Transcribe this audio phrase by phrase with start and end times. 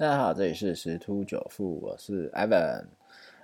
[0.00, 2.84] 大家好，这里是十突九富，我是 Evan。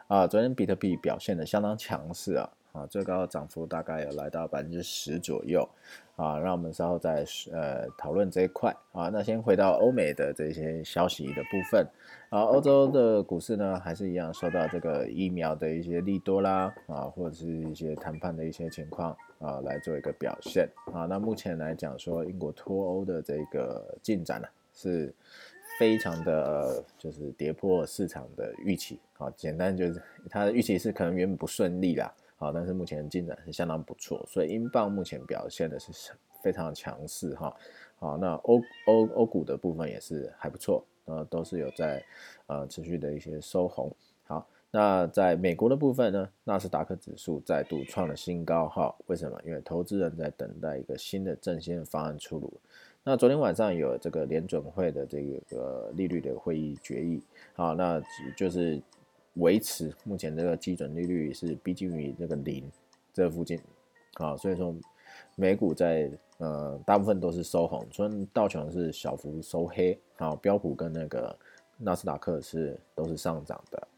[0.06, 5.68] 啊，昨天比特币表现的相当强势啊，啊，最高涨幅大概有来到百分之十左右
[6.14, 6.38] 啊。
[6.38, 9.08] 让我们稍后再呃讨论这一块啊。
[9.12, 11.84] 那先回到欧美的这些消息的部分
[12.30, 19.10] 啊，欧洲的股市呢还是一样受到这个疫苗的一些利多啦啊，或者是一些谈判的一些情况
[19.40, 21.04] 啊来做一个表现啊。
[21.06, 25.12] 那目前来讲说，英国脱欧的这个进展呢是。
[25.78, 37.56] 非常的就是跌破市场的预期，啊，简单就是它的预期是可能原本不顺利啦，好，但是目前进展是相当不错，所以英镑目前表现的是非常强势哈，
[37.98, 42.04] 好，那欧欧欧股的部分也是还不错，呃，都是有在
[42.46, 43.90] 呃持续的一些收红，
[44.26, 49.40] 好，那在美国的部分呢，纳斯达克指数再度创了新高哈，为什么？
[49.44, 52.52] 因为投资人在等待一个新的振兴方案出炉。
[53.06, 57.22] 那昨天晚上有这个联准会的这个利率的会议决议，
[57.54, 58.02] 啊，那
[58.34, 58.80] 就是
[59.34, 62.64] 维持目前这个基准利率是逼近于这个零
[63.12, 63.60] 这附近，
[64.14, 64.74] 啊，所以说
[65.36, 71.36] 美股在呃大部分都是收红，所以道琼是小幅收黑，好，标普跟那个
[71.76, 73.88] 纳斯达克是都是上涨的，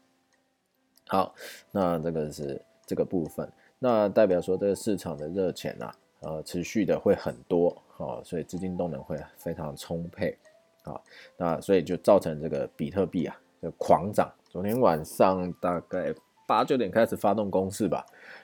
[1.07, 1.33] 好，
[1.71, 5.95] 那这个是这个部分，那代表说这个市场的热钱啊。
[6.21, 10.35] 呃，持续的会很多，哦，所以资金动能会非常充沛，
[10.81, 10.99] 啊，
[11.37, 14.27] 那所以就造成这个比特币啊就狂涨。
[14.49, 16.11] 昨天晚上大概
[16.47, 18.03] 八九点开始发动攻势吧，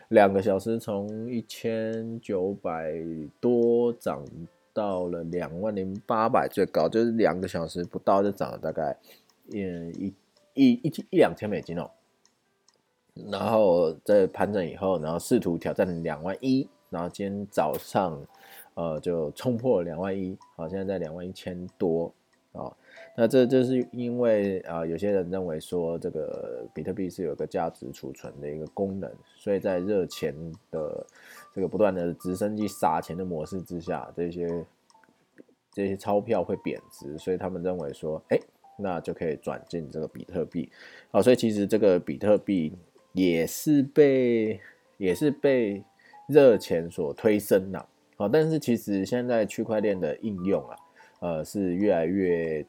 [0.09, 2.94] 两个小时从一千九百
[3.41, 4.23] 多涨
[4.71, 8.95] 到了两万零八百，最高就是两个小时不到就涨了大概
[9.49, 9.59] 一
[9.97, 10.13] 一
[10.53, 11.89] 一一一两千美金哦。
[13.31, 16.69] 然后在盘整以后，然后试图挑战两万一。
[16.94, 18.22] 然后今天早上，
[18.75, 22.13] 呃，就冲破两万一，好，现在在两万一千多
[22.52, 22.72] 啊。
[23.17, 30.35] 那这就是因为啊，有些人认为说这个比特币是有个价值储存的一个功能，所以在热钱
[30.69, 31.03] 的
[31.52, 34.63] 这个不断的直升机撒钱的模式之下，这些
[35.72, 38.40] 这些钞票会贬值，所以他们认为说，哎，
[38.78, 40.72] 那就可以转进这个比特币。
[41.09, 42.72] 好，所以其实这个比特币
[43.13, 44.59] 也是被
[44.97, 45.84] 也是被。
[46.28, 47.85] 热钱所推升呐，
[48.16, 50.75] 好，但是其实现在区块链的应用啊，
[51.19, 52.66] 呃，是越来越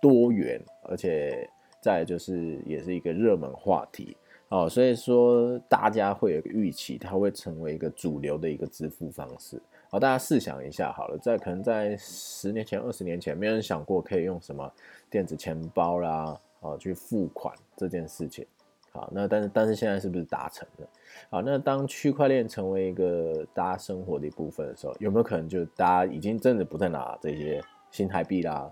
[0.00, 1.48] 多元，而且
[1.80, 4.16] 再就是也是一个热门话题，
[4.48, 9.60] 哦，所以说大家会有个预期，它会成为一个主流的一个支付方式，
[9.90, 14.70] 好，大家试想一下好了，在可能在十年前、二十年前，没有人想过可以用什么
[15.08, 18.44] 电子钱包啦，哦，去付款这件事情。
[18.90, 20.88] 好，那但是但是现在是不是达成了？
[21.30, 28.70] 好，那当区块链成为一个大家生活的一部分的时候，有没有可能就大家已经真的不再拿这些新台币啦、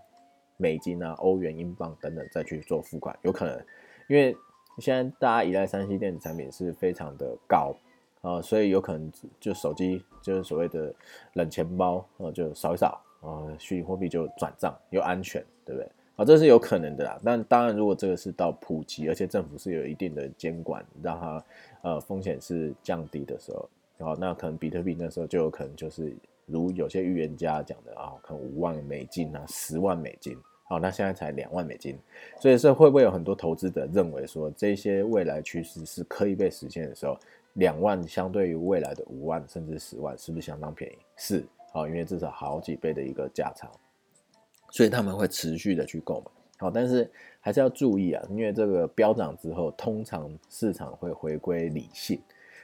[0.56, 3.16] 美金啊、欧元、英镑等等再去做付款？
[3.22, 3.64] 有可能，
[4.08, 4.34] 因为
[4.78, 7.74] 现在大家依赖三 C 电子产品是非常的高
[8.22, 10.92] 啊，所以有可能就手机就是所谓的
[11.34, 15.90] 冷钱包啊，就扫一扫啊，虚拟货币就转账又安全，对不对？
[16.16, 17.20] 啊，这是有可能的啦。
[17.24, 21.44] 但当然，如果这个是到普及，而且政府是有一定的监管，让它
[21.82, 23.68] 呃风险是降低的时候，
[23.98, 26.16] 然后那可能比特币那时候就有可能就是
[26.46, 30.36] 如有些预言家讲的啊，可能五万美金啊，十万美金。
[30.68, 31.96] 好，那现在才两万美金，
[32.40, 37.16] 所以说会不会有很多投资者认为说这些未来趋势是可以被实现的时候，
[37.52, 40.96] 两万相对于未来的五万甚至十万，是不是相当便宜？
[41.14, 43.70] 是，好，因为至少好几倍的一个价差。
[44.70, 47.10] 所以他们会持续的去购买，好，但是
[47.40, 52.20] 还是要注意啊，因为这个飙涨之后，通常市场会回归理性，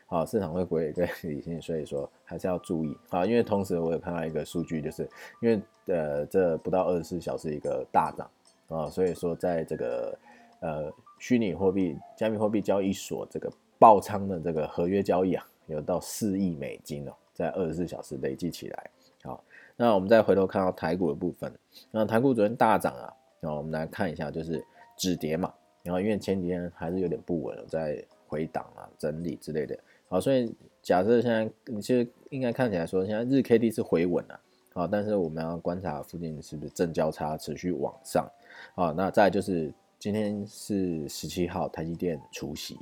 [0.07, 2.97] 好，市场会回归 理性，所以说还是要注意。
[3.11, 5.09] 啊，因为同时我有看到一个数据，就是
[5.41, 8.31] 因为呃这不到二十四小时一个大涨
[8.69, 10.19] 啊，所以说在这个
[10.61, 17.13] 呃虚拟货币、加密货币交易所这个爆仓的这个合约交易啊，有到四亿美金哦，
[17.43, 18.91] 在二十四小时累计起来。
[19.25, 19.43] 好
[19.77, 21.53] 那我们再回头看到台股的部分，
[21.91, 24.65] 那台股昨天大涨啊，然后我们来看一下，就是
[24.97, 25.53] 止跌嘛，
[25.83, 29.79] 然后因为前几天还是有点不稳，在回档啊、整理之类的，
[30.09, 31.51] 好，所以假设现在
[31.81, 34.41] 其实应该看起来说，现在日 K D 是回稳了，
[34.75, 38.29] 好，但是我们要观察附近是不是正交叉持续往上，
[38.75, 42.77] 好，那再就是今天是十七号台积电除夕，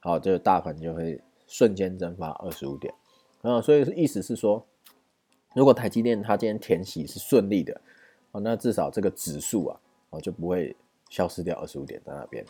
[0.00, 2.92] 好，这个大盘就会瞬间蒸发二十五点，
[3.46, 4.64] 啊，所以意思是说。
[5.54, 7.80] 如果台积电它今天填息是顺利的，
[8.32, 10.76] 哦，那至少这个指数啊，哦就不会
[11.08, 12.44] 消失掉二十五点在那边，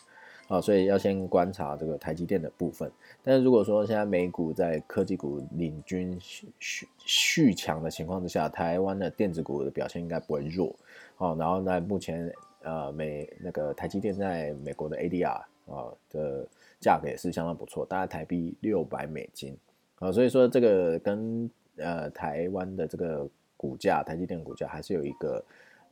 [0.48, 2.90] 啊，所以要先观察这个台积电的部分。
[3.22, 10.74] 但是如果说现在美股在科技股领军续续续强的情况之下，台湾的电子股的表现应该不会弱，
[11.18, 12.28] 哦，然后在目前
[12.64, 16.44] 呃美那个台积电在美国的 ADR 啊的
[16.80, 19.56] 价格也是相当不错，大概台币六百美金
[19.98, 23.26] 啊，所以说这个跟呃台湾的这个
[23.56, 25.42] 股价，台积电股价还是有一个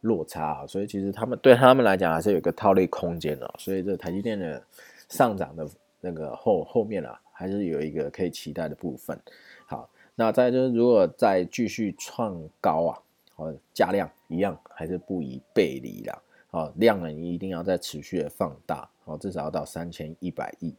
[0.02, 4.62] 落差啊，所以其实他们对他们来讲还是有一个套利空间的，所以这台积电的
[5.08, 5.66] 上涨的
[6.02, 9.18] 那个后后面啊，还是有一个可以期待的部分。
[9.64, 13.00] 好，那再就是如果再继续创高啊，
[13.34, 20.74] 好价量一样还是不宜背离啦，好量呢你一定要再持续的放大，好至少要到三千一百亿，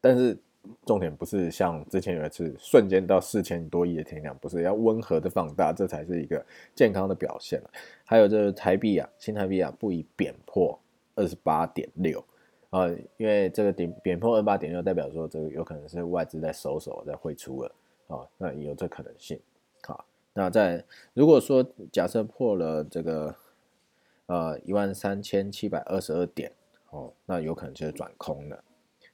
[0.00, 0.38] 但是。
[0.84, 7.60] 重点不是像之前有一次瞬间到四千多亿的天量，不是要温和的放大，这才是一个健康的表现
[8.04, 10.78] 还有就是台币啊，新台币啊，不宜贬破
[11.14, 12.22] 二十八点六
[12.68, 12.86] 啊，
[13.16, 17.72] 因为这个点贬破二十八点六，代表说这个有可能是外资在收手在汇出了
[18.08, 19.40] 啊，那也有这可能性。
[19.82, 20.04] 好，
[20.34, 20.84] 那在
[21.14, 23.34] 如果说假设破了这个
[24.26, 26.52] 呃一万三千七百二十二点
[26.90, 28.62] 哦，那有可能就是转空了。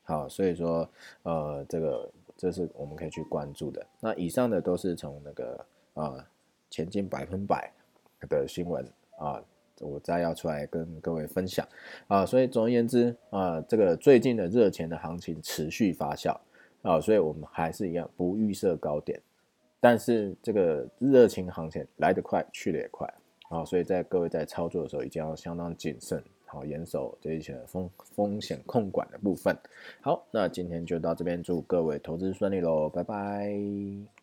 [0.07, 0.89] 好，所以说，
[1.25, 3.85] 呃，这个这是我们可以去关注的。
[3.99, 6.25] 那以上的都是从那个啊
[6.71, 7.73] 前进百分百
[8.29, 8.89] 的新闻
[9.19, 9.43] 啊，
[9.81, 11.67] 我再要出来跟各位分享
[12.07, 12.25] 啊。
[12.25, 16.39] 所以总而言之啊，这个最近的热钱的行情持续发酵
[16.83, 19.21] 啊，所以我们还是一样不预设高点，
[19.81, 23.13] 但是这个热情行情来得快去得也快
[23.49, 26.23] 啊，所以在各位在操作的时候一定要相当谨慎。
[26.47, 29.57] 好，严守这一些风风险控管的部分。
[30.01, 34.16] 好，那今天就到这边，祝各位投资顺利喽，拜拜。